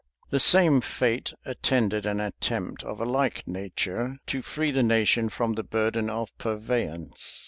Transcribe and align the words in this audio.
The 0.31 0.39
same 0.39 0.81
fate 0.81 1.31
attended 1.45 2.07
an 2.07 2.19
attempt 2.19 2.81
of 2.83 2.99
a 2.99 3.05
like 3.05 3.47
nature, 3.47 4.17
to 4.25 4.41
free 4.41 4.71
the 4.71 4.81
nation 4.81 5.29
from 5.29 5.53
the 5.53 5.61
burden 5.63 6.09
of 6.09 6.35
purveyance. 6.39 7.39